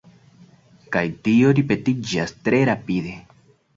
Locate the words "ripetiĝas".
1.59-2.33